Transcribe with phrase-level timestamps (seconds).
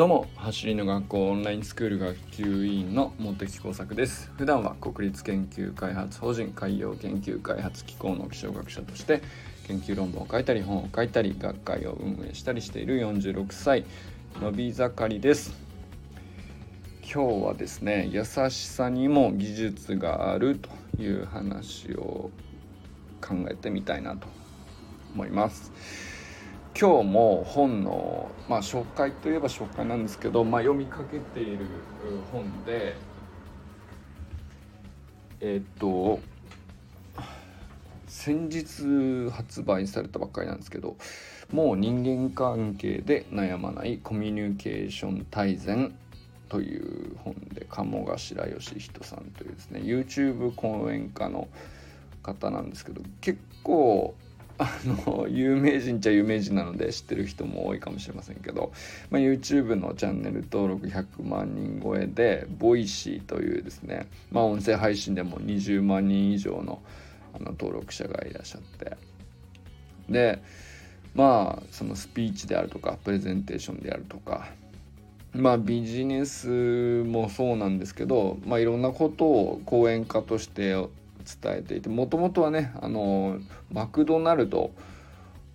[0.00, 4.32] どうも走りの学校オンラインスクール学級委員の茂木耕作です。
[4.38, 9.20] 普段は国立研究開発法人海洋研究開発機構の気象学者として
[9.66, 13.84] 研究論文を書いたり本を書いたり学会を運営したりしている46歳
[14.40, 15.52] のび盛りです。
[17.02, 20.58] 今日はですね優しさにも技術がある
[20.96, 22.30] という話を
[23.20, 24.26] 考えてみたいなと
[25.14, 26.09] 思います。
[26.78, 31.66] 今日も本の、まあ、紹介といえば紹介なんですけど、まあ、読みかけている
[32.32, 32.96] 本で
[35.40, 36.20] えっと
[38.06, 40.96] 先日発売されたばっかりなんですけど
[41.52, 45.94] もう人間関係で悩まないコミュニケーション大全
[46.48, 51.48] という本で鴨頭義人さんというですね YouTube 講演家の
[52.22, 54.14] 方なんですけど結構
[54.62, 58.72] あの有名人っちゃ有名人なので知ってる人も多いかもしれませんけど、
[59.10, 66.82] まあ、YouTube のチャンネル登録100万人超えで voicy というですね、まあ、音声配信でも20万人以上の
[67.32, 68.96] あの登録者がいらっしゃって
[70.08, 70.42] で
[71.14, 74.48] まあそのスピーチであるとかプレゼンテーションであるとか
[75.32, 80.74] まあビジネスもそうなんですけど、まあ、いろんなことを講演家として
[81.24, 83.38] 伝えていてもともとはねあの
[83.72, 84.70] マクドナルド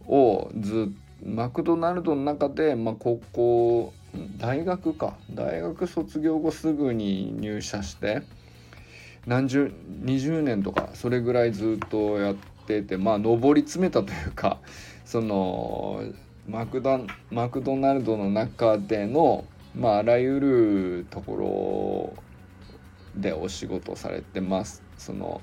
[0.07, 0.91] をず
[1.23, 3.93] マクドナルドの中で、まあ、高校
[4.37, 8.21] 大学か大学卒業後すぐに入社して
[9.25, 9.71] 何十
[10.03, 12.35] 20年とかそれぐらいずっとやっ
[12.67, 14.59] ててまあ上り詰めたというか
[15.03, 16.03] その
[16.47, 16.99] マクド
[17.31, 22.15] マクドナルドの中での、まあ、あらゆるとこ
[23.15, 24.84] ろでお仕事されてます。
[24.97, 25.41] その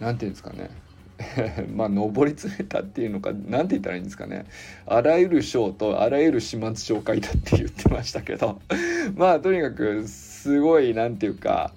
[0.00, 0.70] 何て言うんですかね。
[1.74, 4.46] まあ上り詰めたっていうのか何て言ったらいいんですかね。
[4.86, 8.60] あらゆる章とあらゆる始末書を書いたって言ってましたけど。
[9.16, 11.72] まあとにかくすごい何て言うか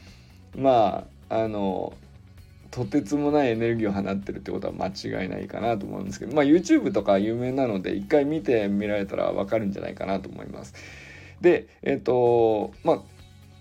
[0.56, 1.94] まああの
[2.70, 6.36] とてつもないエネルギーを放ってるってことは間違いないかなと思うんですけど。
[6.36, 10.74] まあ YouTube とか有名なので一回見てみられたら分かるんじゃないかなと思います。
[11.42, 13.02] でえっ、とまあ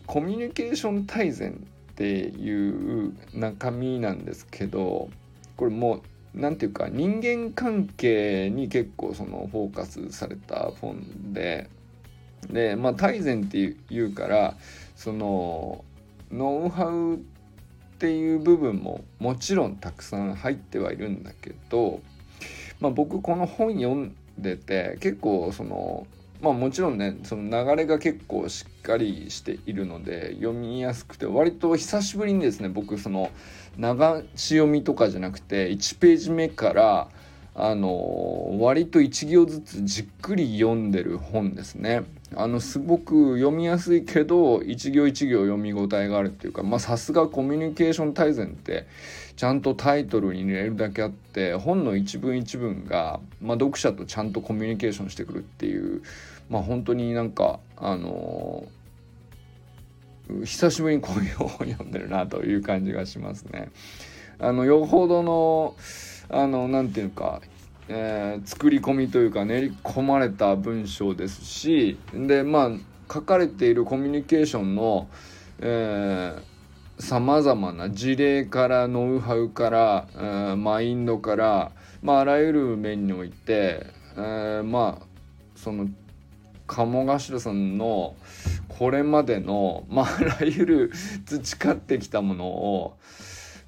[0.07, 1.67] コミュニケーション大全
[2.01, 5.11] っていう中身なんですけど
[5.59, 6.03] これもう
[6.33, 11.69] 何て言うか人間関係に結構そのフォーカスされた本で
[12.49, 14.57] でまあ大善っていうから
[14.97, 15.85] その
[16.33, 17.19] ノウハウっ
[17.99, 22.01] ていう部分ももちろんたくさん入ってはいるんだけど、
[22.81, 26.07] まあ、僕この本読んでて結構その
[26.41, 33.31] まあもちろんねその流れが結構しっかりしているので読みやすくて割と久しぶりにですね僕その
[33.79, 33.85] 流
[34.37, 37.09] し読みとかじゃなくて1ページ目から
[37.55, 42.05] あの割と1行ずつじっくり読んでる本ですね。
[42.37, 48.87] あのすごく読みやすいけど一行一行読み応えがあるっていうかさすがコミュニケーション大全って
[49.35, 56.03] ちゃんとタイトルに入れるだけあって本の一文一文が、まあ、読者とちゃんとコミュニケーションしてくるっていう
[56.51, 63.71] まあ本当になんかあのー、久しぶりにこういう本を読んでるなという感じがしますね。
[64.39, 65.75] あのよほどの
[66.29, 67.41] あのなんていうか
[67.93, 72.71] えー、作り込みというか練り込まれた文章ですしでまあ
[73.13, 75.09] 書かれているコミュニケーションの
[77.01, 83.87] さまざまな事例からノウハウから、えー、マインドから、まあ、あらゆる面において、
[84.17, 85.07] えー、まあ
[85.57, 85.89] その
[86.71, 88.15] 鴨頭さんの
[88.69, 90.93] これまでの、まあ、あらゆる
[91.27, 92.97] 培ってきたものを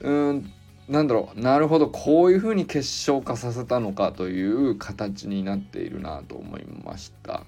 [0.00, 0.52] うん
[0.88, 7.44] なんだろうなるほどこういうふうに結晶化させたのかという形になっているなと思いました。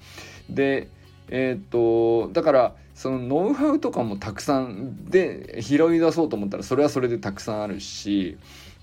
[0.51, 0.89] で
[1.29, 8.37] えっ、とだからそのノウハウとかもたくさんで拾い出そうと思ったらそれはそれでたくさんあるし、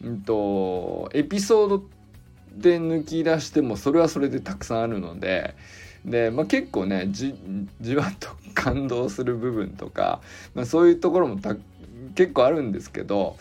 [0.03, 1.84] うんと、エピソード
[2.56, 5.56] で抜き出してもそれはそれでたくさんあるので
[6.06, 7.36] で、まあ、結構ねじ
[7.80, 10.22] じわっと感動する部分とか、
[10.53, 11.40] まあ、そういうところも
[12.16, 13.38] 結構あるんですけど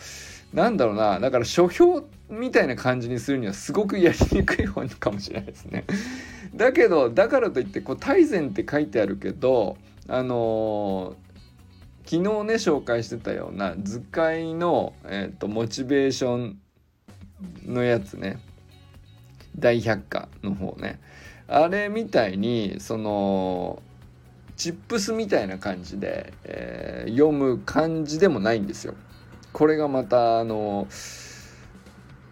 [0.53, 5.83] なんだろうなだから書評みたいな感じにするにはすごくやりにくい本かもしれないですね。
[6.55, 16.59] だけどだからといってこう大善って書いてあるけどあのー、昨日ね紹介してたような図解の、えーと、モチベーション
[17.65, 18.39] のやつね
[19.57, 20.99] 大百科の方ね
[21.51, 23.81] あれみたいにその
[24.55, 28.93] チップスみたいな感じで、えー、読む感じでもないんですよ。
[29.51, 30.87] これがまたあの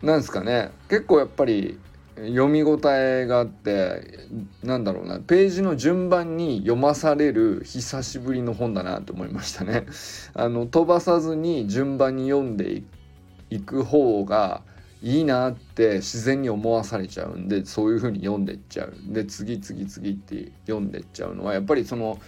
[0.02, 1.78] なんですかね結構やっぱり、
[2.16, 4.28] 読み応えがあって
[4.62, 9.86] なんだろうなページの順番に読まされる久しぶりの本だなと思いましたね。
[10.34, 12.84] あの飛ばさずに順番に読んで
[13.50, 14.62] いく方が
[15.02, 22.20] いいなって自然に思わされちゃうんでそういう風に読んでっちゃうで次次次って読んでっちゃうのはやっぱりその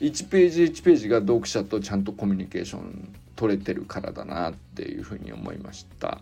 [0.00, 6.18] 1ページ1ページが読者とちゃんとコミュニケーション取れてるからだなっていう風に思いました。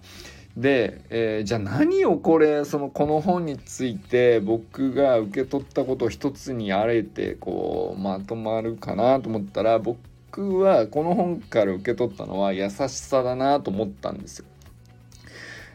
[0.57, 14.47] で、えー、じゃあ何をこれそのこの本について僕が受け取ったことを一つにあえてこうまとまるかなと思ったら僕はこの本から受け取ったのは優しさだなと思ったんですよ。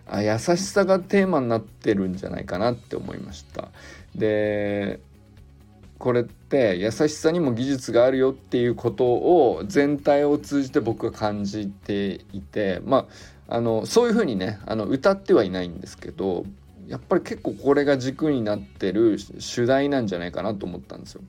[0.07, 3.69] あ優しさがテーマになってるんじゃないかなって思いました。
[4.15, 4.99] で
[5.97, 13.07] これって優しさにも技術があるよっていうことを全体を通じて僕は感じていてま
[13.47, 16.45] ああのそういうふうにねあの歌ってはいないんですけど
[16.87, 21.21] やっぱり結構これが軸になってる主題なんじゃないかなと思ったんですよ。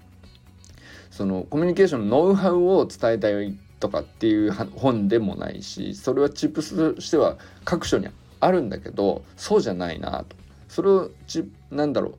[1.10, 8.08] そのコミュニケーションのノウハウを伝えたいとかっていう本でもないしそれはチップスとしては各所に
[8.42, 10.36] あるんだけどそうじゃないなと。
[10.68, 12.14] それをちなんだろう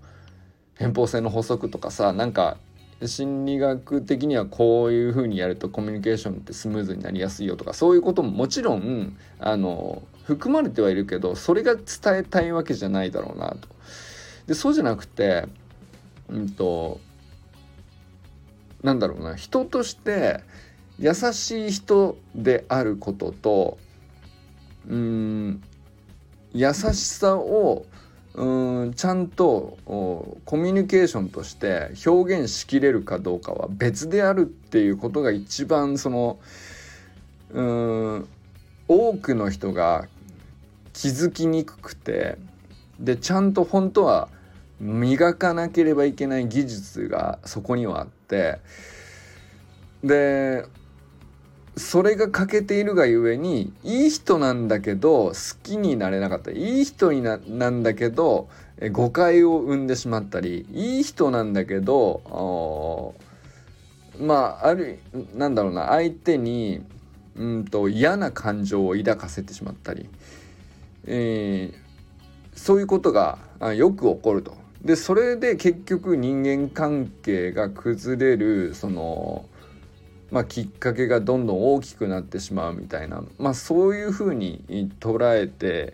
[0.76, 2.58] 偏方性の法則とかさなんか
[3.06, 11.84] 心理学的にはこういうふうにやるとコミュニケーションってスムーズになりやすいよとかそういうことももちろんあの含まれてはいるけどそれが伝
[12.20, 13.68] えたいわけじゃないだろうなと。
[14.48, 15.48] でそうじゃなくて
[16.30, 17.02] うんと
[18.82, 20.42] なんだろうな人として
[21.00, 23.78] 優しい人であることと
[24.88, 25.64] うん
[26.54, 27.86] 優しさを
[28.36, 36.40] うんちゃんとコミュニケーションとして表現しきれるかどうかは別であるっていうことが一番その
[37.52, 38.28] うん
[38.88, 40.08] 多くの人が
[40.94, 42.38] 気づきにくくて
[43.00, 44.30] でちゃんと本当は
[44.80, 48.60] 磨かなければいけない技術がそこにはあって
[50.04, 50.66] で
[51.76, 55.34] それが欠けているがゆえにいい人なんだけど好
[55.64, 58.48] きになれなかったいい人にななんだけど
[58.92, 63.16] 誤解を生んでしまったりいい人なんだけど
[64.20, 65.00] まあある
[65.36, 66.84] なんだろうな相手に
[67.36, 70.08] うんと嫌な感情を抱かせてしまったり、
[71.08, 73.40] えー、そういうことが
[73.76, 74.56] よく起こると。
[74.84, 79.46] でそれで結局人間関係が崩れるその
[80.34, 84.64] まあ、きっかけがどんどん大きくなってしまうみたいな、まあ、そういうふうに
[85.00, 85.94] 捉えて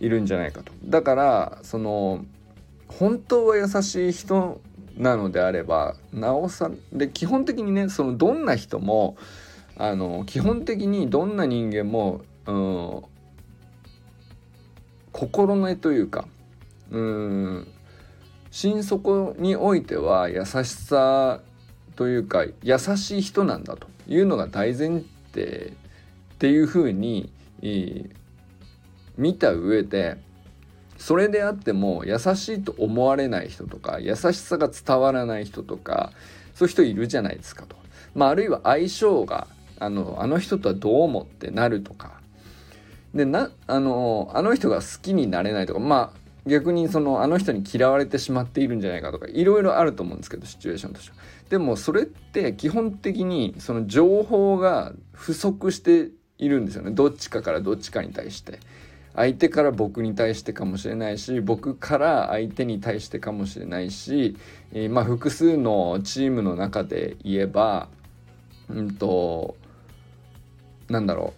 [0.00, 0.72] いるんじゃないかと。
[0.86, 2.24] だからその
[2.88, 4.62] 本当は優しい人
[4.96, 9.18] なのであればなおさで基本的にねそのどんな人も
[9.76, 13.02] あの基本的にどんな人間も、うん、
[15.12, 16.26] 心根というか
[16.90, 17.68] うん
[18.50, 21.42] 心底においては優しさ
[21.96, 25.02] というか優しい人なんだというのが大前
[25.32, 25.72] 提
[26.34, 27.30] っていうふうに、
[29.16, 30.18] 見た上で
[30.98, 36.12] それであっても優しいと思われない人とか優しさが伝わらない人とか
[36.54, 37.76] そういう人いるじゃないですかと。
[38.14, 39.46] まあ、あるいは相性が
[39.78, 42.20] あのあの人とはどう思ってなるとか
[43.14, 51.16] でなあのあの人が好きになれないとかまあ逆にそのあの人に嫌われてしまっているんじゃないかとかいろいろあると思うんですけどシチュエーションとしては。
[51.48, 58.58] でもそれって基本的にその情報が不足しているんですよねどっちかからどっちかに対して。
[59.16, 64.36] 相手から僕に対してかもしれないし僕から相手に対してかもしれないし、
[64.72, 67.88] えー、まあ複数のチームの中で言えば
[68.68, 69.56] うんと
[70.88, 71.32] なんだろ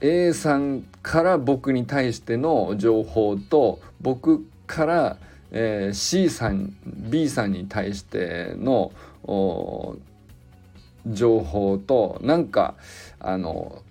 [0.00, 5.16] う A さんから僕に対しての情報と僕から、
[5.50, 8.92] えー、C さん B さんに対しての
[11.06, 12.74] 情報となんか
[13.18, 13.82] あの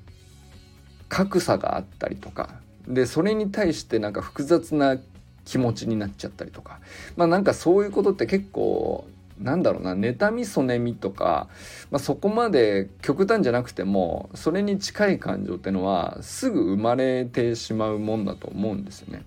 [1.09, 2.55] 格差があったりとか
[2.87, 4.97] でそれに対してなんか複雑な
[5.43, 6.79] 気持ちになっちゃったりとか。
[7.17, 9.07] まあなんかそういうことって結構
[9.41, 11.47] なんだろうな妬みそねみとか、
[11.89, 19.23] まあ、そこまで極端じゃなくてもそれに近い感情ってのはすぐ生まれてしまうもんだと思うんですよね。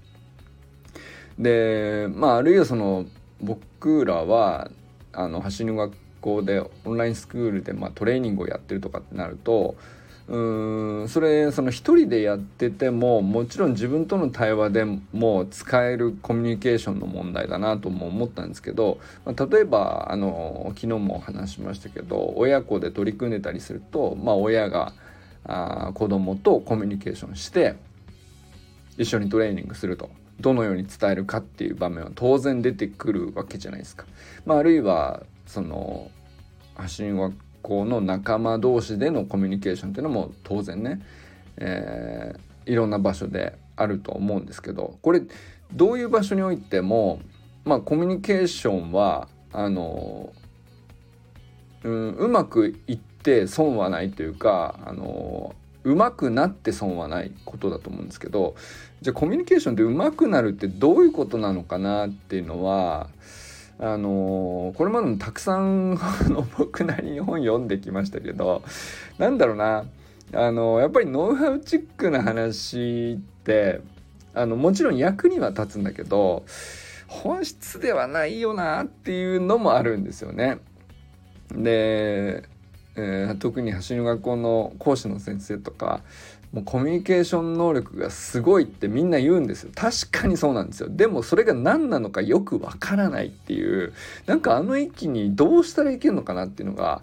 [1.39, 3.07] でまああるいはその
[3.41, 4.71] 僕らは
[5.13, 9.77] あの走る学校でオンラインスクールでまあトレーニングをやってるとかってなると
[10.27, 24.95] うーんそれその一人でやっててももちろん自分との対話でも使えるコミュニケーションの問題だなとも思ったんですけど、まあ、例えばあの昨日も話しましたけど親子で取り組んでたりすると、まあ、親が
[25.47, 27.75] あ子供とコミュニケーションして
[28.97, 30.11] 一緒にトレーニングすると。
[30.41, 34.05] どのように伝えるかっていう場面は当然出てくるわけじゃないですか。
[34.45, 36.11] まあ、あるいはその
[36.75, 37.33] 発信学
[37.65, 41.01] 校の仲間同士でのコミュニケーションっていうのも当然ね、
[41.57, 45.23] えー、いろんな場所であると思うんですけどこれ
[45.73, 47.21] どういう場所においても
[47.65, 50.33] まあコミュニケーションはあの
[51.83, 55.55] うんうまくいって損はないというかあの
[55.85, 58.55] うまくなって損はないことだと思うんですけど
[59.01, 63.09] じゃあコミュニケーションってうまくなるってどういうことなのかなっていうのは
[63.79, 65.99] あのこれまでもたくさん
[66.57, 68.63] 僕なりに本読んできましたけど
[69.19, 69.85] なんだろうな
[70.33, 73.81] あのやっぱりノウハウチックな話って
[74.33, 76.45] あのもちろん役には立つんだけど
[77.09, 80.59] 本質ではないよなっていうのもあるんですよね。
[81.53, 82.43] で、
[82.97, 86.03] えー、特に走る学校の講師の先生とか
[86.55, 89.73] もうコミュニケーション能力がすごいってみんな言うんですよ。
[89.75, 90.89] 確かにそうなんですよ。
[90.89, 93.93] でもそれが何なのかよくわからないっていう。
[94.27, 97.03] なんかあの域にどうしたらいけるのかなっていうのが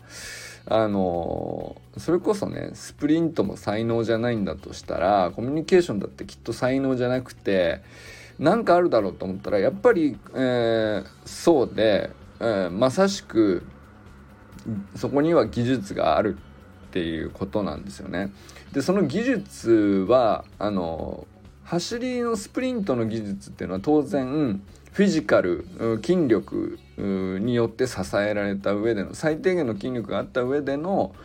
[0.65, 7.81] あのそれこそねスプリントも才能じゃないんだとしたらコミュニケーションだってきっと才能じゃなくて
[8.39, 13.63] 何かあるだろうと思ったらやっぱり、えー、そうで、えー、まさしく
[14.95, 16.37] そこには技術がある。
[16.91, 18.33] っていうことなんですよね。
[18.73, 21.25] でその技術はあの
[21.63, 25.65] 走りのスプリントの技術っていうのは当然フィジカル
[26.03, 31.15] 筋力によって支えられた上での最低限の筋力があった上での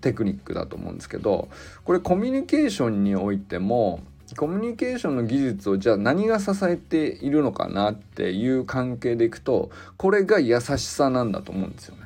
[0.00, 1.48] テクニックだと思うんですけど
[1.84, 4.00] これコミュニケーションにおいても
[4.36, 12.05] コミュニケーションの技術をじゃあ何が支えているのかなっていう関係でいくとこれが優しさなんだと思うんですよね。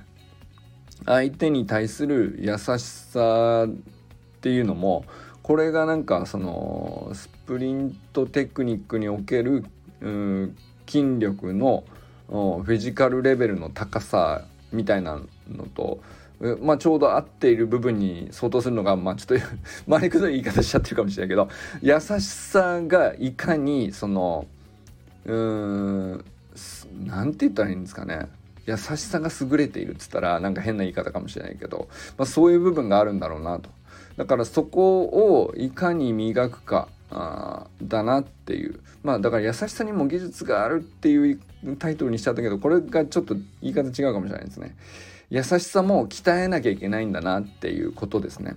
[1.07, 5.05] 相手に対する優しさっていうのも
[5.43, 9.65] これがなんかそのスプリントテクニックにおける
[10.87, 11.85] 筋力の
[12.29, 16.01] フィジカルレベルの高さみたいなのと、
[16.61, 19.47] まあ、ちょうど合っている部分に相当するのが、まあ、ちょっと
[19.91, 21.49] 回りくどい言い方しちゃってるかもしれないけど
[21.83, 24.47] 優しさがいかにその
[25.25, 26.25] うーん
[27.07, 28.29] なんて言ったらいいんですかね。
[28.71, 33.71] 優しさが優れているっつったらなんか変な言い方かもしれないけど、まあ、そういう部分があるんだろうなと。
[34.17, 38.81] だからそこをいかに磨くかあだなっていう。
[39.03, 41.41] まあだから優しさにも技術があるっていう
[41.79, 44.77] タイトルにしちゃったけどこれがちょっと言い方違うかもしれないですね。
[45.31, 48.57] 優しさも鍛えなきゃいけないんだなっていうことですね。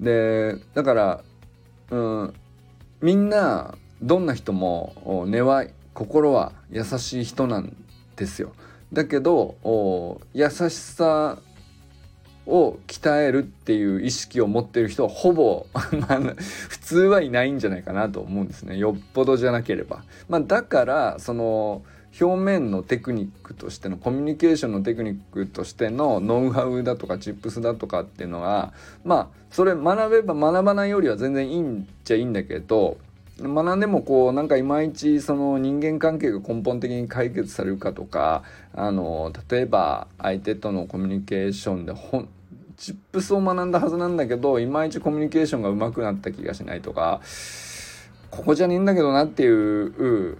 [0.00, 1.24] でだから
[1.90, 2.34] うん
[3.00, 7.76] みんなどんな人も根は心は優しい人なん
[8.16, 8.52] ですよ。
[8.94, 11.38] だけど優しさ
[12.46, 15.66] を鍛えるっていう意識を持ってる人はほぼ
[16.68, 20.04] 普通はいないんじゃないかなと思うんですねよっぽどじゃなければ。
[20.28, 21.82] まあ、だからその
[22.20, 28.72] 表面のテクニックとしてのコミュニケーションのテクニックとしてのノウハウだとかチップスだとかっていうのは
[29.04, 32.98] まあそれ学べば学ばないよりは全然いいんじゃいいんだけど
[33.40, 42.28] 学んでもこうなんかいまいちその人間関係が根本的に解決されるかとかあの例えば相手とのコミュニケーションでほん
[42.76, 47.20] チップスを学んだはずなんだけどいまいちコミュニケーションが上手くなった気がしないとか
[48.30, 50.36] ここじゃねえんだけどなっていう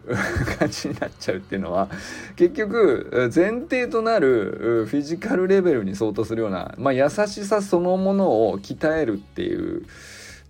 [0.58, 1.88] 感じになっちゃうっていうのは
[2.34, 9.86] 結局前提となるフィジカルレベルに相当するような、まあ、優しさそのものを鍛えるっていう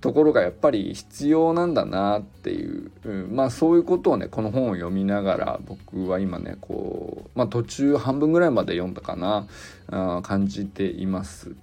[0.05, 9.47] ところがやっぱり必要なんだなっていう、うん、まあそういうことをねこの本を読みながら僕は今ねこう、まあ、途中半分ぐらいまで読んだかな
[9.91, 11.57] あ感じています。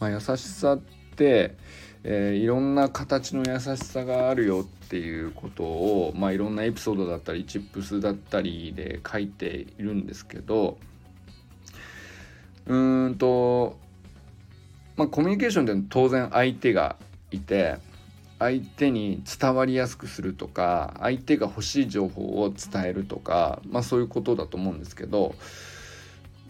[0.00, 0.78] まあ、優しさっ
[1.14, 1.54] て、
[2.04, 10.78] えー、いろんな形の優しさがあるよっていうことを、まあ、いろんなエピソードだったりチップスだったりで書いているんですけど
[12.64, 13.76] うーんと、
[14.96, 16.96] まあ、コミュニケーションって当然相手が
[17.32, 17.76] いて
[18.38, 25.34] 相手に伝わりやすくするとか相手が欲しい情報を伝えるとか、まあ、そういうことだと思うんですけど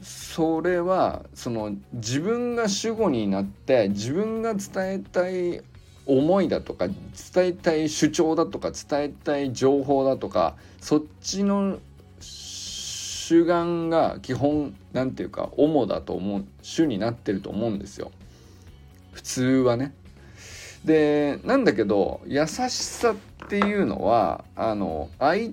[0.02, 5.62] それはその自分が主語になって自分が伝えたい
[6.06, 6.96] 思いだとか伝
[7.36, 11.78] えたい主張だとか伝えたい情報だとかそっちの
[12.20, 18.10] 主眼が基本なんていうか主だと思う主になってると思うんですよ
[19.12, 19.94] 普通はね。
[20.84, 23.14] でなんだけど優しさっ
[23.48, 25.52] ていうのはあの相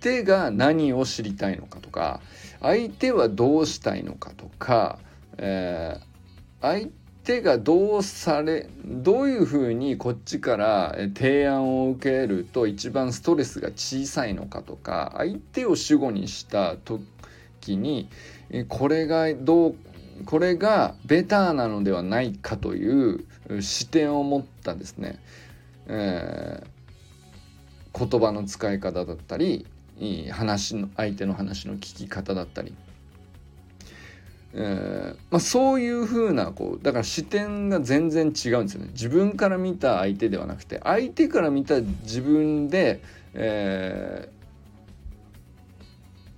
[0.00, 2.20] 手が何を知りたいのかとか
[2.60, 4.98] 相手はどうしたいのかとか、
[5.38, 6.88] えー、相
[7.24, 18.08] 手がどうされどういうふうにこっちから提案を受けると一番ストレスが小さいのかとか相手を主語にした時に
[18.68, 19.74] これがどう
[20.24, 23.24] これがベターなのではないかという
[23.60, 25.18] 視点を持ったですね、
[25.86, 29.66] えー、言葉の使い方だったり
[30.30, 32.74] 話の相手の話の聞き方だったり
[34.54, 38.88] えーまあ、そういうふうなこうだから視点が全然違うんですよね。
[38.92, 43.02] 自分から見た相手ではなくて相手から見た自分で、
[43.34, 44.28] え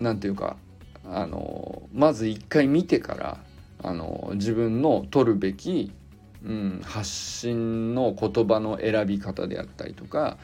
[0.00, 0.56] ー、なんていうか
[1.04, 3.38] あのまず一回見てから
[3.82, 5.92] あの自分の取るべき、
[6.44, 10.36] うん、発信の言葉の選び方であったりとか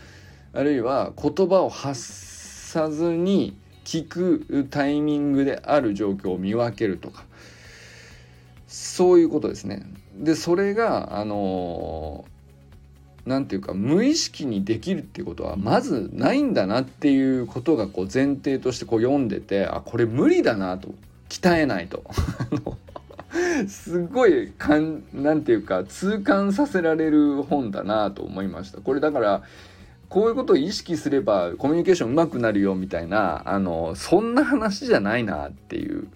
[0.52, 7.24] あるいは言葉を発さずに聞くタイミングである状況を見分けるとか
[8.66, 9.82] そういうことですね。
[10.18, 12.24] でそれがあの
[13.26, 20.88] 何て言うか無意識にできるっていうことはまずないんだなっていうことがこう前提としてこう読んでてあこれ無理だなと
[21.28, 22.04] 鍛えないと
[23.68, 28.80] すごいかんなんていうか痛感させられる本だなと思いました。
[28.80, 29.42] これだから
[30.08, 36.08] こういうことを意識すればコミュニケーションうまくなるよみたいなあのそんな話じゃないなっていう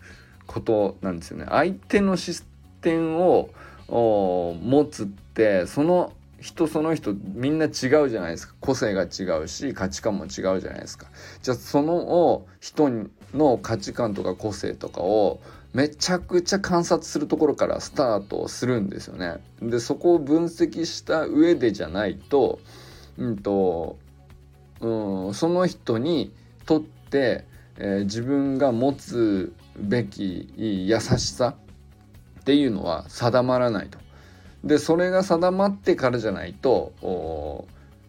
[0.47, 1.47] ことなんですよね。
[1.49, 2.42] 相手の視
[2.80, 3.50] 点を
[3.88, 11.06] 持つってその人その人みんな違うじゃないですか個性が違うし価値観も違うじゃないですか
[11.42, 12.90] じゃあその人
[13.35, 15.40] の価値観とか個性とかを
[15.72, 22.58] めちゃくちゃ観察するところからスタートするんですよねでそこを分析した上でじゃないと
[23.18, 23.98] うんと
[24.80, 26.32] うんその人に
[26.66, 27.44] とって、
[27.76, 31.54] えー、自分が持つべき優しさ
[32.40, 33.98] っていうのは定まらないと。
[34.64, 37.66] でそれが定まってからじゃないと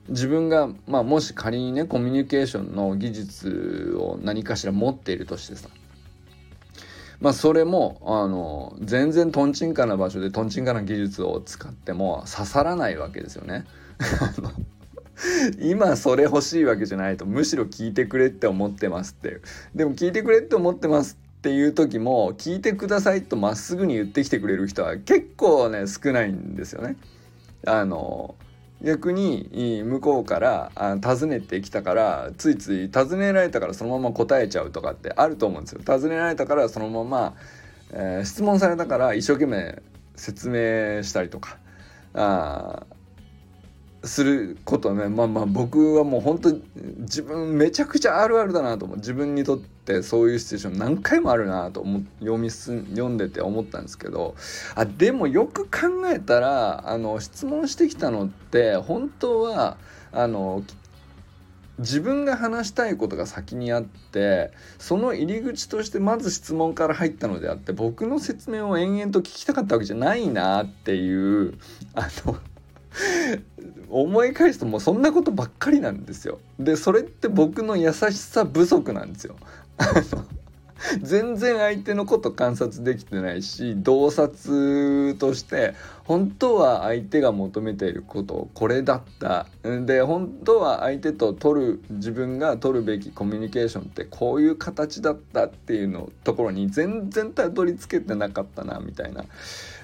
[0.09, 5.69] 自分が、まあ、もし仮にねコミュニケーションの技術を何かしら持っているとしてさ
[7.21, 13.65] まあそれもあの全然とんちんかな場所でとんちんかな技術を使っても刺さらないわけですよね。
[15.61, 19.39] 今それ欲しいわけじゃないとむしろ聞いてくれって思ってますって
[19.75, 26.95] でも聞いてくれって思ってますっていう時も聞いてくださいとまっすぐに言ってきてくれる人は結構ね少ないんですよね。
[27.67, 28.33] あの
[28.83, 35.81] 逆に向こうから尋ねてきたからついつい尋ねられたからそのまま答えちゃうとかってあると思うんですよ。
[35.81, 37.35] 尋ねられたからそのまま、
[37.91, 39.81] えー、質問されたから一生懸命
[40.15, 41.57] 説明したりとか
[42.13, 42.83] あ
[44.03, 46.53] することねまあまあ僕はもう本当
[46.99, 54.35] 自分めちゃくちゃあるあるだなと思う自分にとってってそういうシチュエーション何回もあるなと思読みす読んでて思ったんですけど
[54.75, 59.77] あでもよく考えたらあの質問してきたのって本当は
[60.11, 60.63] あの
[61.79, 71.57] 自分が話したいことが先にあってその入り口としてまず質問から入ったのであって僕の説明を延々と聞きたかったわけじゃないなっていう
[71.95, 72.37] あの
[73.89, 76.39] 思い返すともうそんなことばっかりなんですよ。
[76.59, 79.35] でそれって僕の優しさ不足なんですよ。
[81.01, 85.75] 全然相手のこと観察できてないし洞察として
[86.05, 99.25] 本当は相手が求めていることこれだったで本当は相手と取る自分が取るべきコミュニケーションってこういう形だったっていうのところに全然たどり着けてなかったなみたいな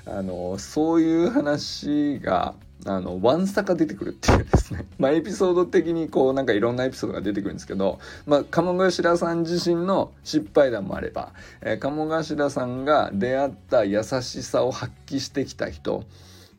[0.05, 16.03] あのそういう話があのワンサカ出てくるっていうですね まあエピソード的にこうなんかいろんなエピソードが出てくるんですけどまあ鴨頭さん自身の失敗談もあれば、えー、鴨頭さんが出会った優しさを発揮してきた人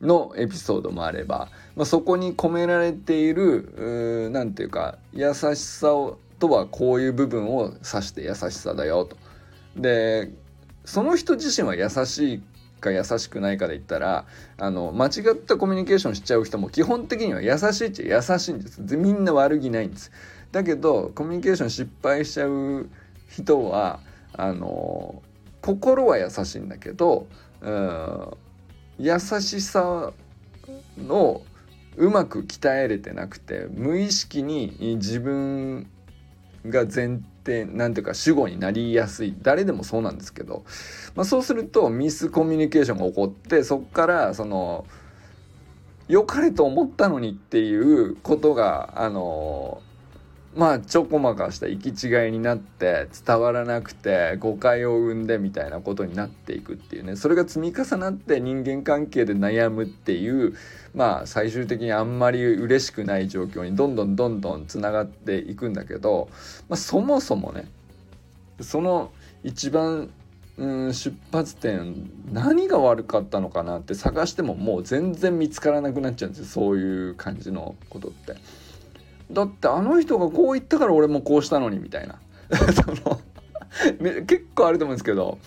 [0.01, 9.17] のエピソードもあれば、まあ、そこに込められている何て言うか優しさをとはこういう部分を指して優しさだよと。
[9.75, 10.31] で
[10.85, 12.43] その人自身は優しい
[12.79, 14.25] か優しくないかで言ったら
[14.57, 18.85] あの間違ったコミュニケーションしちゃう人も基本的には優しいっちゃ優しいんです。
[18.85, 20.11] でみんな悪気ないんです。
[20.51, 22.89] だけどコミュニケーション失敗しちゃう
[23.29, 23.99] 人は
[24.33, 25.21] あの
[25.61, 27.27] 心は優しいんだけど、
[27.61, 28.37] うん、
[28.97, 30.11] 優しさ
[30.97, 31.41] の
[31.97, 35.87] うまく鍛えれてなくて無意識に自分
[36.65, 39.35] が前提なんていうか主語になりやすい。
[39.41, 40.63] 誰でもそうなんですけど、
[41.15, 44.85] まあ、そうするとミスコミュニケーションが起こってそこからその
[46.07, 49.81] 良かれと思ったのにっていうことがあの
[50.55, 60.55] まあちょこまかした行き違いになって伝わらなくて誤解を生んでみたいなことになっていくっていうねそれが積み重なって人間関係で悩むっていう
[60.95, 66.29] まあ最終的にあんまり嬉しくない状況にどんどんどんどんつながっていくんだけど、
[66.67, 67.67] まあ、そもそもね
[68.59, 69.11] その
[69.43, 70.09] 一番
[70.57, 78.35] うん出発点何が悪かったのかなって探してももう全然見つからなくなっちゃうんですよそういう感じのことって。
[79.31, 82.19] だってあの人がこう言ったから俺もこうしたのにみたいな。
[82.73, 83.19] その
[84.25, 85.37] 結構あると思うんですけど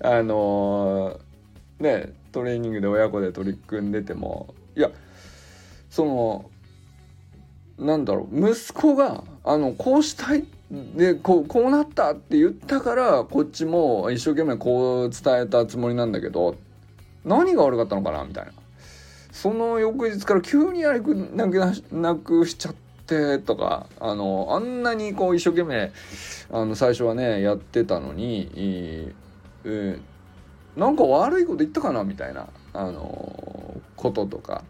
[0.00, 4.90] あのー、ねトレーニングで親子で取り組んでてもいや
[5.90, 6.50] その
[7.78, 16.54] なんだろう息子があのこうしたいでこうこうなったって言ったからこっちも一生懸命こう伝えたつもりなんだけど
[17.24, 18.52] 何が悪かったのかなみたいな。
[19.34, 21.02] その翌日から急にやる
[21.34, 25.92] なくなくしちゃっってとかあのあんなにこう一生懸命
[26.50, 30.00] あの最初はねやってたのに、えー、
[30.76, 34.64] なんか悪いこと言ったかなみたいなあのこととか。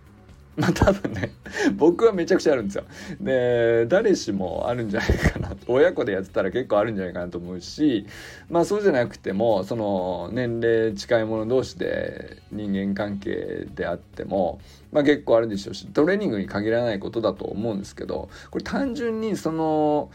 [0.56, 1.32] まあ多分ね
[1.76, 2.84] 僕はめちゃくちゃあるんですよ。
[3.20, 8.06] で誰しもあるんじゃないかな 親子でやってたら結構あるんじゃないかなと思うし
[8.48, 14.60] まあそうじゃなくてもその年齢近い者同士で人間関係であっても
[14.92, 20.10] まあ結構あるでしょうしトレーニングに限らないことだと思うんですけどこれ単純にその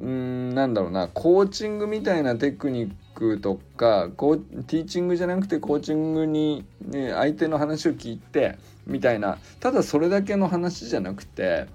[0.00, 1.08] うんなんだろうな。
[1.08, 9.38] コーチングみたいなテクニックとかこうティーチングじゃなくてコーチングに、ね、相手の話を聞いてみたいな。
[9.60, 11.66] ただそれだけの話じゃなくて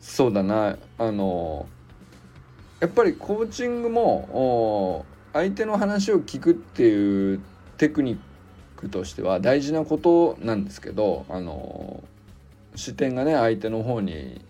[0.00, 0.76] そうだな。
[0.98, 1.66] あの
[2.80, 7.40] やっぱりコーチングも相手の話を聞くっていう
[7.76, 8.18] テクニッ
[8.76, 12.04] クとしては大事なことなんですけどあの
[12.76, 14.40] 視点がね相手の方に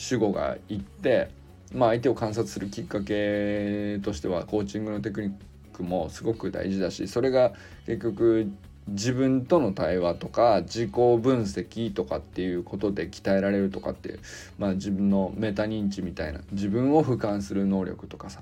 [0.00, 1.28] 主語が行って、
[1.74, 5.32] まあ、相手を観察するきっかけとしてはコーチングのテクニッ
[5.74, 7.52] クもすごく大事だしそれが
[7.84, 8.50] 結局
[8.88, 14.20] 自分との対話とか自己分析とかっていうことで鍛えられるとかっていう、
[14.58, 18.40] まあ、自分のメタ認知みたいな自分を俯瞰する能力とかさ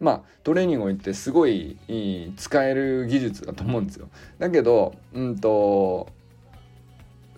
[0.00, 1.78] まあトレーニングを言ってすごい
[2.36, 4.08] 使える技術だと思うんですよ。
[4.38, 6.06] だけどうんと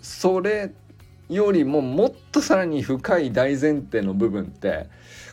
[0.03, 0.73] それ
[1.31, 4.87] よりももっとさらに深い大前提の部分って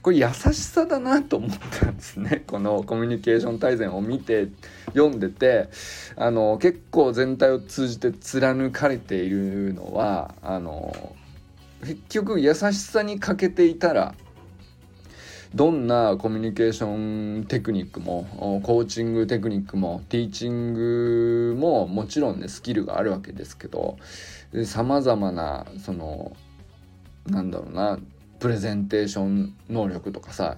[0.03, 1.49] これ優しさだなと思っ
[1.81, 2.43] たんですね。
[2.47, 4.47] このコミュニケーション大全を見て
[4.93, 5.69] 読んでて
[6.15, 11.15] あの結構全体を通じて貫かれているのはあの
[11.81, 14.13] 結局優しさに欠けていたら
[15.55, 23.97] どんなコミュニケーションテクニックもコーチングテクニックもティーチングももちろんねスキルがあるわけですけど
[24.65, 26.35] さまざまなその
[27.25, 27.99] なんだろうな
[28.39, 30.57] プレゼンテーション能力とかさ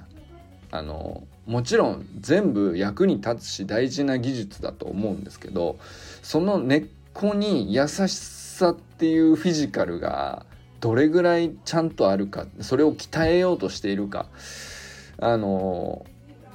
[0.71, 5.79] あのもちろん全部役に立つし大事な技術だと思うんですけど
[6.21, 10.45] その根っこに優しさっていうフィジカルが
[10.79, 14.27] どれぐらいちゃんとあるかそれを鍛えようとしているか
[15.17, 16.05] あの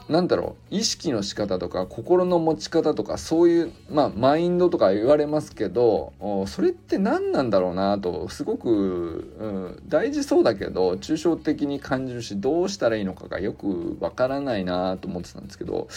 [0.09, 6.13] なんだろう意識の仕方とか心の持ち方とかそういうまあマインドとか言われますけど
[6.47, 15.89] それって何なんだろうなとすごく、うん、大事そうだけど抽象的に感じるしどうしたらいいのかがよくわからないなと思ってたんですけど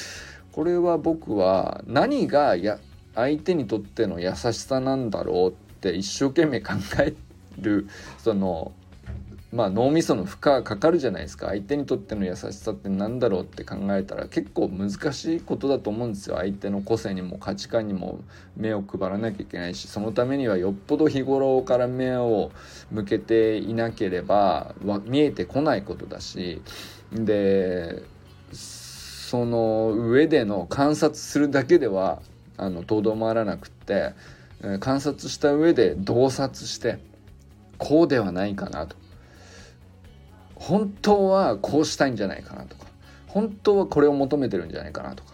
[0.53, 2.79] これは僕は何がや
[3.13, 7.13] 相手にとっての優しさなんだろうって一生懸命考え
[7.59, 7.87] る
[8.19, 8.71] その
[9.53, 11.47] まあ脳みその負荷かかるじゃないですか。
[11.47, 16.35] 相手にとっての優しさって何だろうって考えたら結構難しいことだと思うんですよ。
[16.35, 18.19] 相手の個性にも価値観にも
[18.57, 19.87] 目を配らなきゃいけないし。
[19.87, 22.51] そのためにはよっぽど日頃から目を
[22.91, 26.61] 向けていなければ見えてこないことだし。
[27.13, 28.03] で
[28.51, 32.21] その上での観察するだけでは
[32.57, 34.13] あのとどまらなくって
[34.81, 36.99] 観察した上で洞察して
[37.77, 38.95] こうではないかなと。
[40.59, 42.85] 本当はこうしたいんじゃないかなとか
[43.27, 45.33] 本当はこれを求めてるんじゃないかなとか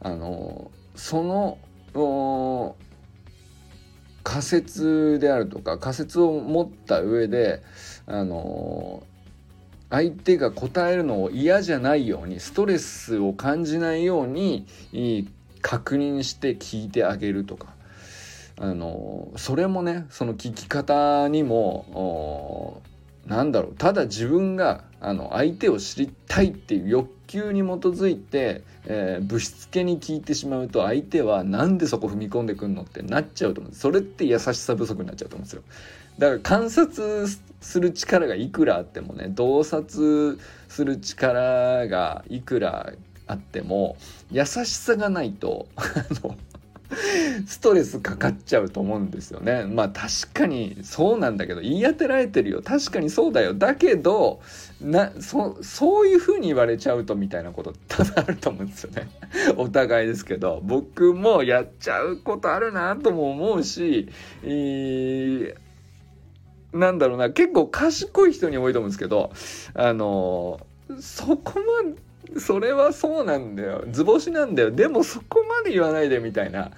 [0.00, 1.58] あのその
[4.22, 7.62] 仮説であるとか仮説を持った上で
[8.06, 9.02] あの
[9.88, 14.66] 相手が答えるのを嫌じゃないようにストレスを感じないように
[15.62, 17.68] 確認して聞いてあげるとか
[18.58, 22.82] あのそれもねその聞き方にも
[23.26, 23.74] なんだろう。
[23.76, 33.74] ただ自分があの相手を知りたいっていう欲求に基づいて、えー、ぶしつけに聞いてしまうと相手はなんでそこ踏み込んでくんのってなっちゃうと思う。
[33.74, 35.62] それって優しさ不足になっちゃうと思うんですよ。
[36.18, 37.26] だから観察
[37.60, 42.92] する力がいくらあってもね洞察する力がいくら
[43.26, 43.96] あっても
[44.30, 45.82] 優しさがないと あ
[46.22, 46.36] の
[47.46, 49.64] ストレスかかっちゃうと思うんですよね。
[49.64, 54.40] まあ確かにそうなんだけど言い当てられてるよ確かにそうだよだけど
[54.80, 59.08] なそそういう風に言われちゃうとみたいなこと多分あると思うんですよね。
[59.56, 64.08] お互いですけど僕もやっちゃうことあるなとも思うし、
[64.42, 69.32] えー、なんだろうな結構賢い人に多いと思うんですけど
[69.74, 70.60] あの
[71.00, 72.05] そこまで
[72.40, 73.84] それはそうなんだよ。
[73.90, 74.70] 図星なんだよ。
[74.70, 76.70] でもそこまで言わないでみたいな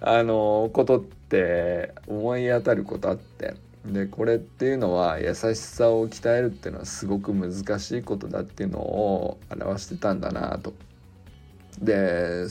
[0.00, 3.54] あのことって思い当たることあって。
[3.84, 10.72] でこれっていうのは優しさを鍛えるっていうのはすごく難しいことだっていうのを表してたんだなと。
[11.82, 12.46] で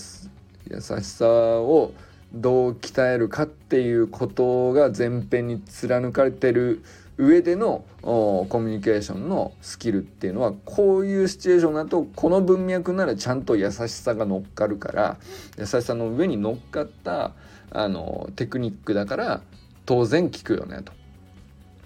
[0.70, 1.92] 優しさを
[2.34, 6.84] どう鍛えるかっていうことが前編に貫かれてる
[7.18, 15.18] 上でのコミュニケーションのスキルっていうのはこういうシチュエーションだとこの文脈ならちゃんと優しさが乗っかるから
[15.58, 17.34] 優しさの上に乗っかった
[17.72, 19.42] あのテクニックだから
[19.86, 20.92] 当然効くよねと。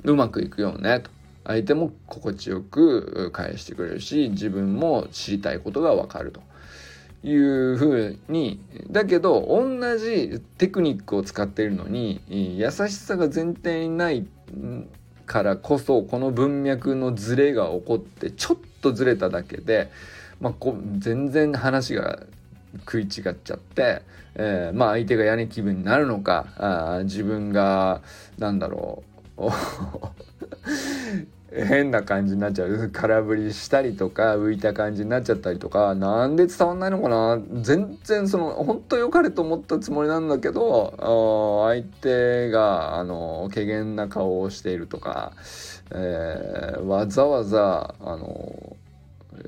[0.03, 1.09] うまくいくよねと。
[1.43, 6.41] 相手も心地よく返してくれるし自分も知りたいことがわかると。
[7.23, 8.61] いうふうに。
[8.91, 14.27] だけど同じテクニックを使っているのに優しさが前提にない
[15.27, 19.91] からこそこの文脈のズレが起こってちょっとずれただけで、
[20.39, 22.23] まあ、こ全然話が
[22.79, 23.09] 食い違っ
[23.43, 24.01] ちゃって、
[24.35, 28.01] えー、まあ相手が屋根気分になるのかあ自分が
[28.39, 29.03] なんだろ
[29.37, 29.41] う。
[31.51, 32.89] 変な感じになっちゃう。
[32.91, 37.39] 空振りしたりとか浮いた感じになっちゃったりとかなんで伝わんないのかな。
[37.61, 40.93] 全然その本当良かれと思ったつもりなんだけど
[41.67, 45.31] 相手があの怪げな顔をしているとか、
[45.91, 48.75] えー、わざわざあの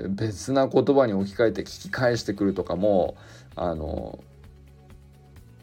[0.08, 3.16] 別な言葉に置き換えて聞き返してくるとかも
[3.56, 4.18] あの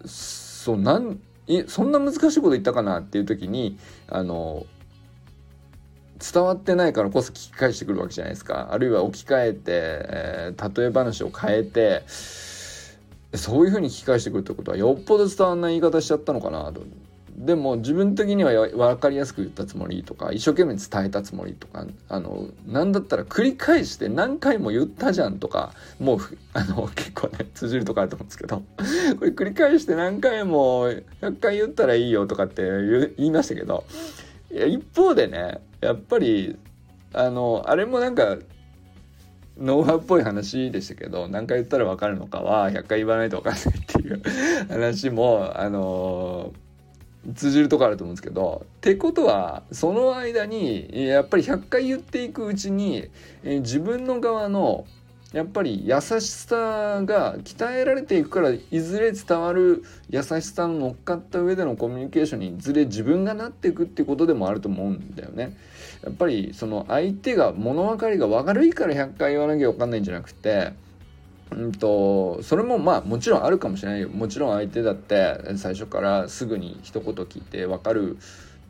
[0.05, 1.19] そうなん
[1.67, 4.65] そんな難しいこと言ったかなっていう時にあの
[6.19, 8.69] 伝わってないからこそ聞き返してくるわけじゃないですか。
[8.71, 12.03] あるいは置き換えて、えー、例え話を変えて
[13.35, 16.81] そういうふうに聞き返してくるってことはよっぽど伝わんない言い方しちゃったのかなと。
[17.37, 26.19] でも自分的には分かりやすく言ったつもりとか一生懸命伝えたつもりとかあの何だったら繰り返して何回も言ったじゃんとかもう
[26.53, 28.63] あの結構ね通じるとかあると思うんですけどこ
[29.25, 30.89] れ繰り返して何回も
[31.21, 32.63] 100回言ったらいいよとかって
[33.17, 33.83] 言いましたけど
[34.51, 36.57] いや一方でねやっぱり
[37.13, 38.37] あのあれもなんか
[39.59, 44.21] ノウハウっぽい話でしたけど何回言ったら分かるのかは100回言わないと分かんないっていう
[44.69, 46.53] 話もあの
[47.35, 53.09] 通じるとこあると思うんですけどってことはその間にやっぱり100回言っていくうちに
[53.43, 54.85] 自分の側の
[55.33, 65.57] やっぱり優しさが鍛えられていくからいずれ伝わる優しさの乗っかった上でのコミュニケーションにいずれ自分がなっていくっていうことでもあると思うんだよね。
[66.03, 70.71] やっぱりその相手が物分かりが悪いから100回言わなきゃ分かんないんじゃなくて
[71.51, 78.19] うんとそれもまあもちろんあるかもしれないよもちろん相手だって最初からすぐに一言聞いて分かるっ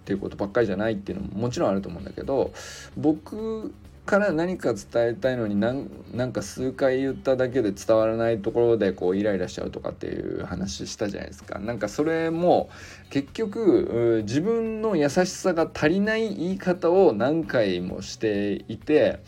[0.06, 2.54] ていうことばっかりじゃないっていうのももちろんあると思うんだけど
[2.96, 3.74] 僕
[4.08, 12.70] から何か伝えたいのになんか数回言っただけで伝わらないところでこうイライラしちゃうとかっていう話したじゃないですかなんかそれも
[13.12, 19.20] 結局自分の優しさが足りない言い方を何回もしていて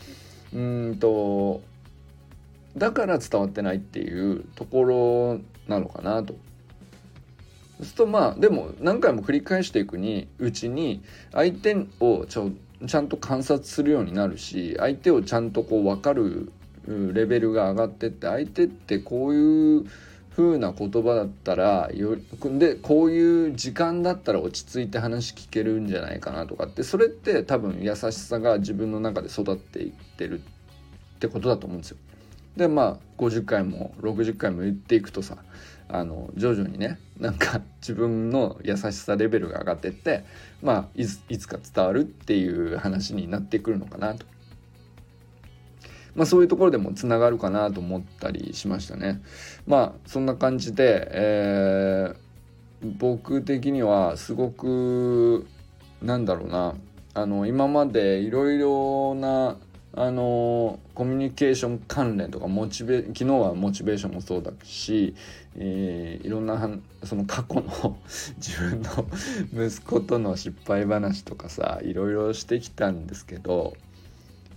[0.52, 1.60] うんと
[2.76, 6.34] だから伝わってないっていうところなのかなと。
[7.78, 12.50] そうするとまあでも何回も繰り返していくにうちに相手をちょ
[12.86, 16.52] ちゃんと観察するようになるし相手をちゃんとこう分かる
[16.86, 19.84] レベルが上がってって相手ってこういう
[20.34, 31.98] 風な言葉だったらよでこういう時間だったら落ち着いて話聞けるんじゃないかなとかってそれって多分優しさが自分の中で育っていってるってことだと思うんですよ。
[32.56, 35.36] でまあ50回も60回も言っていくとさ
[35.92, 40.24] あの徐々にねなんか自分の優しさレベルが上がってって
[40.62, 44.26] まあいついつか伝わるっていう話になってくるのかなと。
[46.14, 49.22] まあそういうところでもつながるかなと思ったりしましたね。
[49.66, 55.46] まあそんな感じで、えー、僕的にはすごく
[56.02, 56.74] なんだろうな
[57.14, 59.56] あの今までいろいろな
[59.92, 65.14] あのコミュニケーション関連とかモチベ昨日はモチベーションもそうだし、
[65.56, 66.70] えー、いろんな
[67.02, 67.98] その過去の
[68.38, 69.06] 自分の
[69.66, 73.74] 息子との失敗話とかさいろいろしてきたんですけど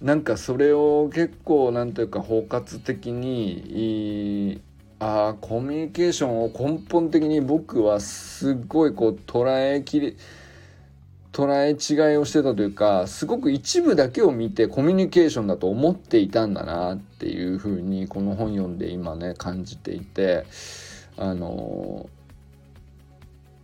[0.01, 4.61] なんかそれを結構なんというか包括的に
[4.99, 10.15] ああコミュニケーションを根本的に僕はすごいこう捉えきり
[11.33, 20.45] 捉え違いをしてたというかすごく一部だけを見てコミュニケーションだと思っていたんだなっていうふうにこの本読んで今ね感じていて
[21.17, 22.07] あの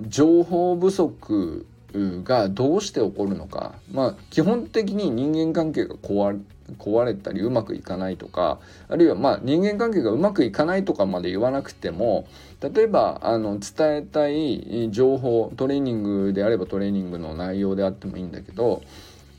[0.01, 3.73] 情報不足がどうして起こるのか。
[3.91, 6.39] まあ基本的に人間関係が壊
[6.77, 12.27] 壊れたりうまくいかないとかあるいはま人間関係がうまくいかないとかまで言わなくても
[12.61, 18.81] 例えばあの伝えたい情報トレーニングであればトレーニングの内容であってもいいんだけど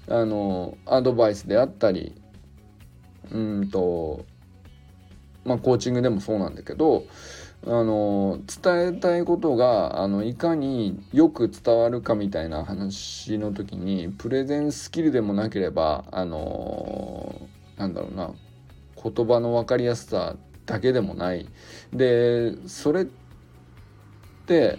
[0.08, 2.14] あのアドバイスであったり
[3.30, 4.24] うんと
[5.44, 7.04] まあコーチングでもそうなんだけど
[7.66, 18.32] あの伝えたいことがあのいかによく伝わるかみたいな話の時にプレゼンスキルでもなければあのなんだろうな
[19.02, 21.48] 言葉の分かりやすさだけでもない。
[21.92, 23.06] でそれっ
[24.46, 24.78] て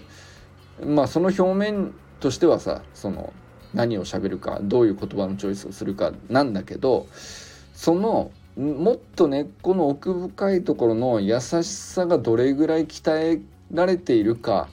[0.83, 3.31] まあその表面としてはさその
[3.73, 7.07] 何を喋るかどういう言葉のチョイスをするかなんだけど
[7.73, 14.67] そのもっと根っこの奥深いところの優しさがどれぐらい鍛えられているか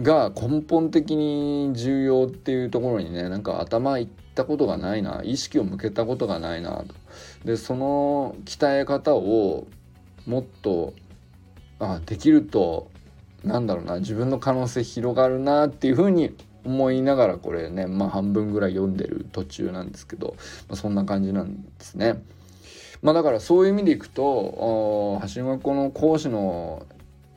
[0.00, 6.94] が根本的に重要っていうところにねなんか頭いったことがないな意識を向けたことがないなと。
[7.44, 9.66] でその鍛え方を
[10.26, 10.94] もっと
[11.78, 12.90] あできると
[13.42, 20.36] なんだろうな自分の可能性広がるなっていうふうに思いながらこれねまあ半分ぐらい読んでる途中なんですけど、
[20.68, 22.22] まあ、そんな感じなんですね。
[23.02, 26.86] まあだからそういう意味でいくと橋学校の講師の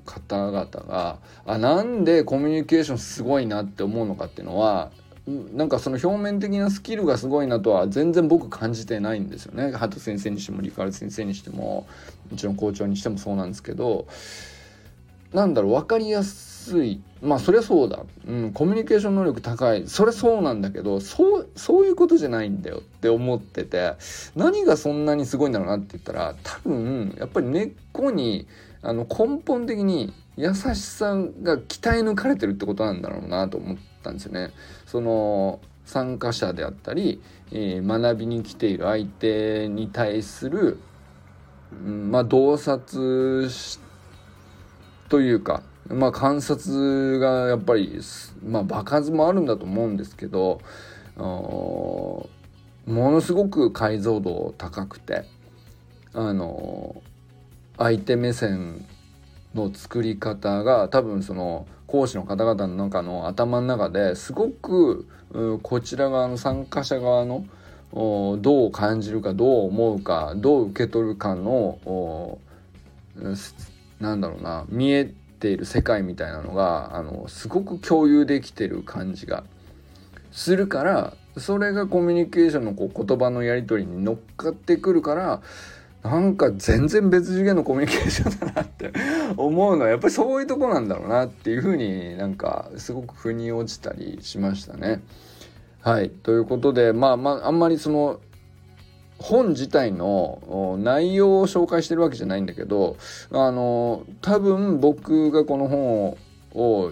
[0.05, 4.91] 方々があなんでコミュニケーションすごいなって思うのかっていうのは
[5.27, 9.73] なんかその表面的なスキルがすごいなとは全然僕感じてないんですよね。
[9.73, 11.85] 畑先生にしてもリカル先生にしても
[12.31, 14.07] もちろん校長にしてもそうなんですけど
[15.33, 16.46] なんだろう分かりやす
[16.83, 17.01] い。
[17.21, 19.87] まあそりゃそうだ、うん、コミュニケーション能力高い。
[19.87, 23.93] それそうなんだけどそうそういうことじゃないんだよって思ってて
[24.35, 28.47] 何がそんなにすごいんだろうなって言ったら多分やっぱり根っこに
[28.81, 34.51] あの根本的に優しさが鍛え抜かれてるってことなんだろうなと思ったんですよね。
[34.85, 40.77] その参加者であったり、えー、学びに来ている相手に対する、
[41.71, 43.49] うん、まあ洞察
[45.09, 47.99] というかまあ観察がやっぱり
[48.45, 50.61] まあ場数もあるんだと思うんですけど
[51.17, 52.29] も
[52.85, 55.25] のすごく解像度高くて
[56.13, 57.01] あの
[57.77, 58.85] 相手目線
[59.53, 65.07] の作り方が多分その講師の方々の中の頭の中ですごく
[65.63, 67.45] こちら側の参加者側の
[67.93, 72.39] どう感じるかどう思うかどう受け取るかの
[73.99, 79.43] なんだろうな見えている世界みたいなのがあのすごく共有できてる感じが
[80.31, 85.41] するからそれがコミュニケーションのこう言葉のやり取りに乗っかってくるから
[86.03, 88.91] なんか全然別次元のコミュニケーションだなって
[89.35, 95.01] 思うのはやっぱりそういうとこなんだろうなっていうふうになんかすごく腑に落ちたりしましたね。
[95.81, 98.19] はいということでまあまああんまりその
[99.19, 102.97] 本自体の内容を紹介してるわけじゃないんだけど
[103.31, 106.17] あの多分僕がこの本
[106.53, 106.91] を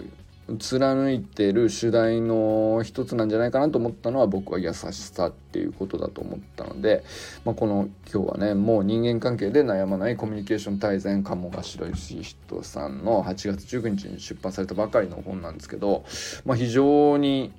[0.58, 7.02] 貫いてる主題の一つなんじゃないかなと思ったのは僕は優しさっていうことだと思ったので、
[7.44, 16.04] まあ、この今日はねもう人間関係で悩まないコミュニケーション大全鴨頭義人さんの8月19日に出版されたばかりの本なんですけど、
[16.44, 17.52] まあ、非常に、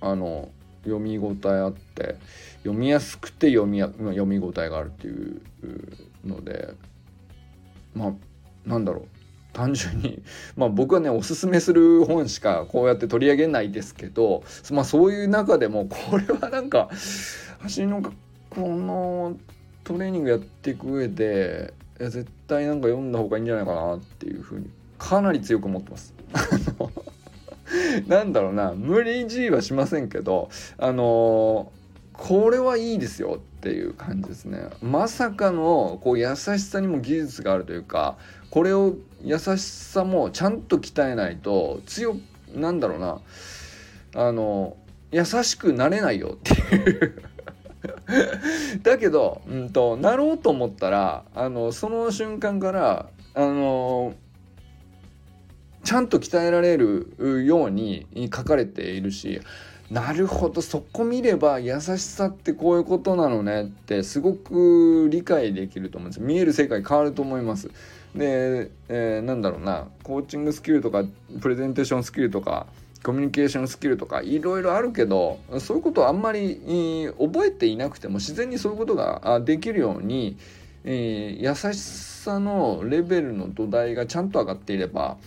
[0.00, 0.48] あの
[0.84, 2.16] 読み応えあって
[2.66, 5.40] 読みやすくて読みや読み応えがあるっていう
[6.24, 6.74] ので
[7.94, 8.12] まあ
[8.68, 9.06] なんだろう
[9.52, 10.20] 単純に
[10.56, 16.90] まあ僕はねおすすめする本しかこうやって取り上げないですけどまあそういう中でもこれはなんか
[17.76, 18.02] 橋の
[18.50, 19.36] この
[19.84, 26.14] トレーニングやっていく上で絶対なんか読んだ方がいいんじゃないかなっていうふうにかなり強く思ってます。
[28.06, 31.72] なんだろうな無理強いはしませんけどあの
[32.16, 34.68] これはいいですよっていう感じですね。
[34.82, 38.16] まさかのこう優しさにも技術があるというか
[38.50, 42.16] これを優しさもちゃんと鍛えないと強
[42.54, 43.20] なんだろうな。
[44.14, 44.76] あの
[45.12, 47.22] 優しくなれないよっていう。
[48.82, 54.14] だけど、うんと、なろうと思ったらあのその瞬間からあの
[55.84, 59.40] ちゃんと鍛えられるように書かれているし
[59.90, 67.70] なるほどそこ見れば優しさってこういうことなのねってすごく理解できると思うんです見える世界変わると思います。
[68.14, 71.04] で、えー、なんだろうなコーチングスキルとか
[71.40, 72.66] プレゼンテーションスキルとか
[73.02, 76.58] コミュニケーションスキルとかいろいろあるけどそういうことをあんまり
[77.18, 80.36] 覚えていなくても自然にそういうことができるように、
[80.84, 85.18] えー、優しさのレベルの土台がちゃんと上がっていれば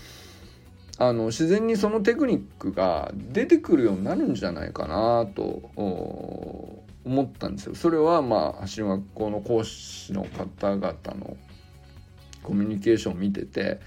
[1.01, 7.75] あの自然にそのテクニックが出てくるようになるんじゃないかなと思ったんですよ。
[7.75, 11.37] それはまあ橋学校の講師の方々の
[12.43, 13.79] コミュニケーションを見てて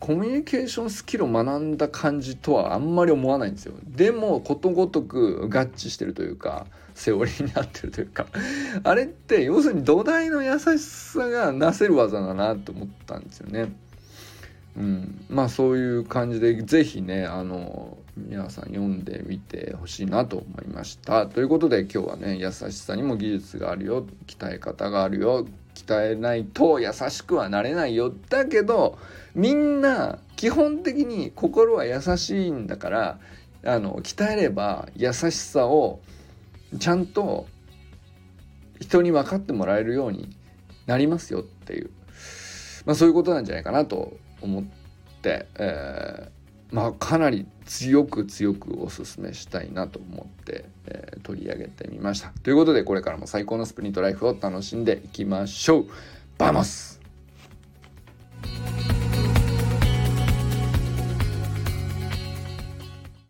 [0.00, 3.72] コミュニケーションスキルを学んだ感じとはあんまり思わないんですよ。
[3.86, 8.26] でもことごとく合致してるというかセオリーになってるというか
[8.84, 13.72] あれって要するに土台の優しさがなせる技だなと思ったんですよね。
[14.76, 21.26] うん、まあそういう感じで是非ねあの皆さん読んでみてほしいなと思いました。
[21.26, 24.06] ということで今日はね優しさにも技術があるよ。
[24.26, 25.46] 鍛え方があるよ。
[25.74, 28.12] 鍛えないと優しくはなれないよ。
[28.28, 28.98] だけど
[29.34, 33.18] みんな基本的に心は優しいんだから
[33.64, 36.00] あの鍛えれば優しさを
[36.78, 37.46] ちゃんと
[38.80, 40.34] 人に分かってもらえるように
[40.86, 41.90] なりますよっていう、
[42.86, 44.64] まあ、そういうことなんじゃないかなと思っ
[45.22, 52.32] て、えー、まあ、かなり強く強くおすすめしたいなと思って、えー、取り上げてみました。
[52.42, 55.86] ということでこれからも最高のスプリントライフを楽しんでいきましょう
[56.38, 57.00] vamos